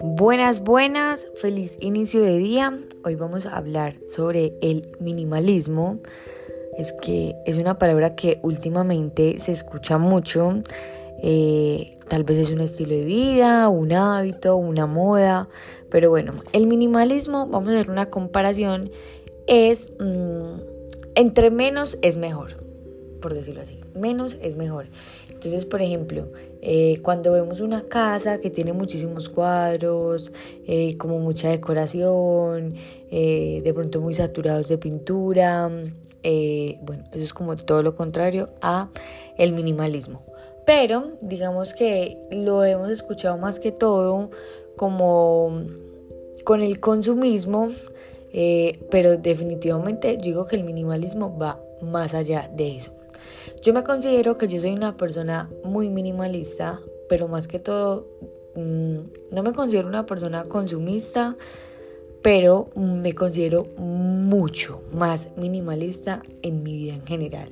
[0.00, 2.78] Buenas, buenas, feliz inicio de día.
[3.04, 5.98] Hoy vamos a hablar sobre el minimalismo.
[6.76, 10.62] Es que es una palabra que últimamente se escucha mucho.
[11.22, 15.48] Eh, tal vez es un estilo de vida, un hábito, una moda.
[15.90, 18.90] Pero bueno, el minimalismo, vamos a hacer una comparación,
[19.46, 20.60] es mm,
[21.14, 22.67] entre menos es mejor
[23.20, 23.78] por decirlo así.
[23.94, 24.86] Menos es mejor.
[25.38, 26.26] Entonces, por ejemplo,
[26.62, 30.32] eh, cuando vemos una casa que tiene muchísimos cuadros,
[30.66, 32.74] eh, como mucha decoración,
[33.12, 35.68] eh, de pronto muy saturados de pintura,
[36.82, 38.90] bueno, eso es como todo lo contrario a
[39.36, 40.24] el minimalismo.
[40.66, 44.30] Pero digamos que lo hemos escuchado más que todo
[44.76, 45.62] como
[46.42, 47.70] con el consumismo,
[48.90, 52.98] pero definitivamente yo digo que el minimalismo va más allá de eso.
[53.62, 58.06] Yo me considero que yo soy una persona muy minimalista, pero más que todo,
[58.54, 58.98] mm,
[59.32, 61.36] no me considero una persona consumista,
[62.22, 67.48] pero me considero mucho más minimalista en mi vida en general.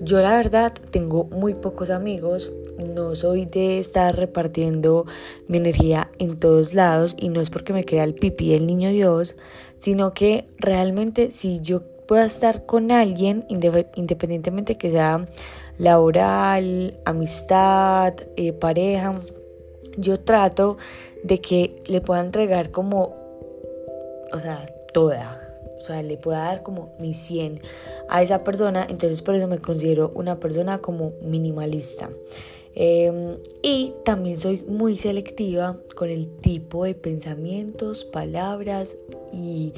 [0.00, 2.52] Yo la verdad tengo muy pocos amigos,
[2.94, 5.06] no soy de estar repartiendo
[5.48, 8.90] mi energía en todos lados y no es porque me crea el pipí del niño
[8.90, 9.36] Dios,
[9.78, 15.26] sino que realmente si yo pueda estar con alguien, independientemente que sea
[15.78, 19.20] laboral, amistad, eh, pareja,
[19.96, 20.76] yo trato
[21.22, 23.14] de que le pueda entregar como,
[24.32, 25.42] o sea, toda.
[25.80, 27.60] O sea, le pueda dar como mi 100
[28.08, 28.86] a esa persona.
[28.88, 32.10] Entonces por eso me considero una persona como minimalista.
[32.78, 38.98] Em, y también soy muy selectiva con el tipo de pensamientos, palabras
[39.32, 39.72] y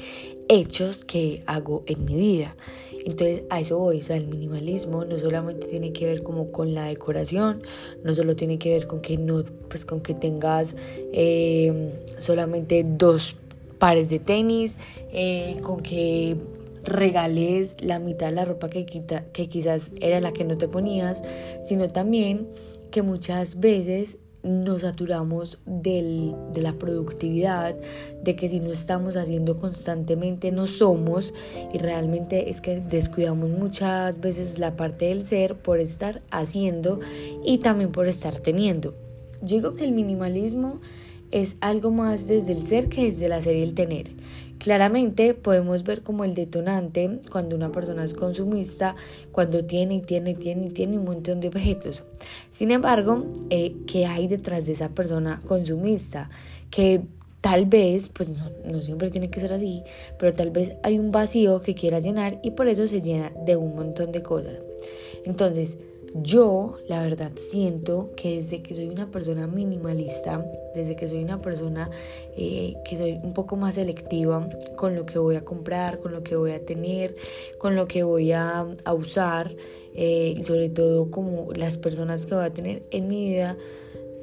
[0.49, 2.57] hechos que hago en mi vida.
[3.05, 6.73] Entonces a eso voy, o sea, el minimalismo no solamente tiene que ver como con
[6.73, 7.63] la decoración,
[8.03, 10.75] no solo tiene que ver con que no, pues con que tengas
[11.13, 13.37] em, solamente dos
[13.77, 14.75] pares de tenis,
[15.13, 16.35] eh, con que
[16.83, 21.23] regales la mitad de la ropa que, que quizás era la que no te ponías,
[21.63, 22.47] sino también
[22.89, 27.75] que muchas veces nos saturamos de la productividad,
[28.23, 31.33] de que si no estamos haciendo constantemente no somos
[31.73, 36.99] y realmente es que descuidamos muchas veces la parte del ser por estar haciendo
[37.43, 38.93] y también por estar teniendo.
[39.41, 40.79] Yo digo que el minimalismo
[41.31, 44.11] es algo más desde el ser que desde el hacer y el tener.
[44.59, 48.95] Claramente podemos ver como el detonante cuando una persona es consumista,
[49.31, 52.03] cuando tiene y tiene y tiene y tiene un montón de objetos.
[52.51, 56.29] Sin embargo, eh, ¿qué hay detrás de esa persona consumista?
[56.69, 57.01] Que
[57.39, 59.83] tal vez, pues no, no, siempre tiene que ser así,
[60.17, 63.55] pero tal vez hay un vacío que quiera llenar y por eso se llena de
[63.55, 64.55] un montón de cosas.
[65.23, 65.77] Entonces,
[66.15, 70.43] yo, la verdad, siento que desde que soy una persona minimalista,
[70.73, 71.89] desde que soy una persona
[72.35, 76.23] eh, que soy un poco más selectiva con lo que voy a comprar, con lo
[76.23, 77.15] que voy a tener,
[77.59, 79.55] con lo que voy a, usar
[79.93, 83.55] eh, y sobre todo como las personas que voy a tener en mi vida,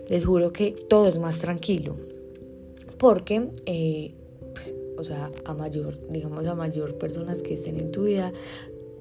[0.08, 1.96] les juro que todo es más tranquilo.
[2.98, 4.14] Porque, eh,
[4.54, 8.32] pues, o sea, a mayor, digamos, a mayor personas que estén en tu vida,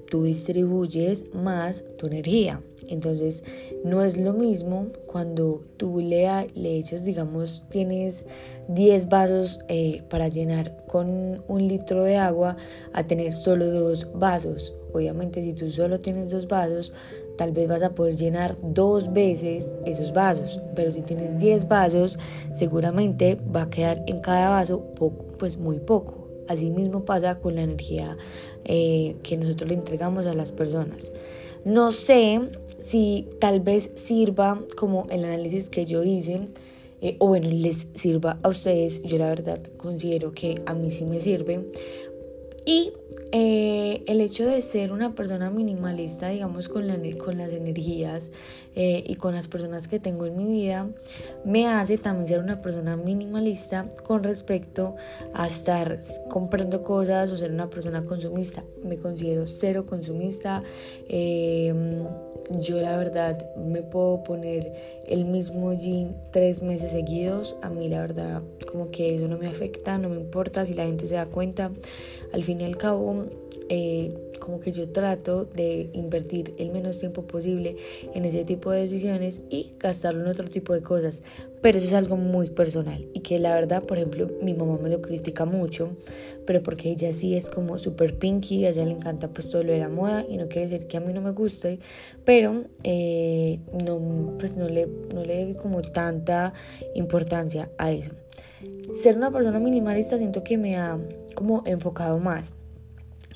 [0.08, 2.62] tú distribuyes más tu energía.
[2.88, 3.42] Entonces,
[3.84, 8.24] no es lo mismo cuando tú le, le echas, digamos, tienes
[8.68, 12.56] 10 vasos eh, para llenar con un litro de agua
[12.92, 14.74] a tener solo dos vasos.
[14.92, 16.92] Obviamente, si tú solo tienes dos vasos,
[17.36, 20.60] tal vez vas a poder llenar dos veces esos vasos.
[20.74, 22.18] Pero si tienes 10 vasos,
[22.54, 26.25] seguramente va a quedar en cada vaso poco, pues muy poco.
[26.48, 28.16] Así mismo pasa con la energía
[28.64, 31.12] eh, que nosotros le entregamos a las personas.
[31.64, 32.40] No sé
[32.78, 36.48] si tal vez sirva como el análisis que yo hice
[37.00, 39.02] eh, o bueno, les sirva a ustedes.
[39.02, 41.64] Yo la verdad considero que a mí sí me sirve.
[42.66, 42.92] Y
[43.30, 48.32] eh, el hecho de ser una persona minimalista, digamos, con, la, con las energías
[48.74, 50.88] eh, y con las personas que tengo en mi vida,
[51.44, 54.96] me hace también ser una persona minimalista con respecto
[55.32, 58.64] a estar comprando cosas o ser una persona consumista.
[58.82, 60.64] Me considero cero consumista.
[61.08, 62.04] Em,
[62.50, 64.72] yo la verdad me puedo poner
[65.06, 67.56] el mismo jean tres meses seguidos.
[67.62, 70.84] A mí la verdad como que eso no me afecta, no me importa si la
[70.84, 71.70] gente se da cuenta.
[72.32, 73.24] Al fin y al cabo,
[73.68, 74.14] eh,
[74.46, 77.74] como que yo trato de invertir el menos tiempo posible
[78.14, 81.20] en ese tipo de decisiones y gastarlo en otro tipo de cosas.
[81.60, 84.88] Pero eso es algo muy personal y que la verdad, por ejemplo, mi mamá me
[84.88, 85.96] lo critica mucho,
[86.46, 89.72] pero porque ella sí es como súper pinky, a ella le encanta pues todo lo
[89.72, 91.80] de la moda y no quiere decir que a mí no me guste,
[92.24, 96.52] pero eh, no, pues no le, no le doy como tanta
[96.94, 98.12] importancia a eso.
[99.02, 101.00] Ser una persona minimalista siento que me ha
[101.34, 102.52] como enfocado más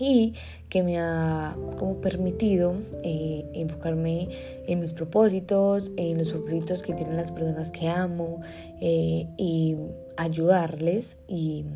[0.00, 0.32] y
[0.70, 2.75] que me ha como permitido
[3.05, 4.29] eh, enfocarme
[4.67, 8.41] en mis propósitos, en los propósitos que tienen las personas que amo
[8.81, 9.76] eh, y
[10.17, 11.67] ayudarles y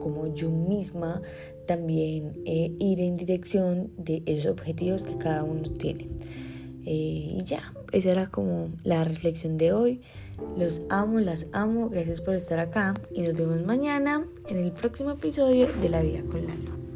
[0.00, 1.22] como yo misma
[1.66, 6.08] también eh, ir en dirección de esos objetivos que cada uno tiene.
[6.84, 10.00] y ya, esa era como la reflexión de hoy.
[10.56, 15.10] Los amo, las amo, gracias por estar acá y nos vemos mañana en el próximo
[15.10, 16.87] episodio de La Vida con Lalo.